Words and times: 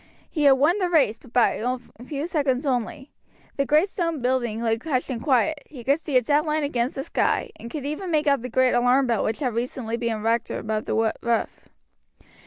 He 0.31 0.45
had 0.45 0.53
won 0.53 0.79
the 0.79 0.89
race, 0.89 1.19
but 1.19 1.31
by 1.31 1.49
a 1.51 1.77
few 2.07 2.25
seconds 2.25 2.65
only. 2.65 3.11
The 3.57 3.67
great 3.67 3.87
stone 3.87 4.13
built 4.15 4.41
building 4.41 4.63
lay 4.63 4.75
hushed 4.83 5.11
in 5.11 5.19
quiet; 5.19 5.61
he 5.67 5.83
could 5.83 5.99
see 5.99 6.15
its 6.15 6.27
outline 6.27 6.63
against 6.63 6.95
the 6.95 7.03
sky, 7.03 7.51
and 7.59 7.69
could 7.69 7.85
even 7.85 8.09
make 8.09 8.25
out 8.25 8.41
the 8.41 8.49
great 8.49 8.73
alarm 8.73 9.05
bell 9.05 9.23
which 9.23 9.41
had 9.41 9.53
recently 9.53 9.97
been 9.97 10.13
erected 10.17 10.57
above 10.57 10.85
the 10.85 11.13
roof. 11.21 11.69